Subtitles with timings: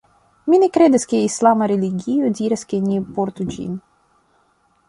[0.51, 3.81] Mi ne kredas ke islama religio diras ke ni portu ĝin.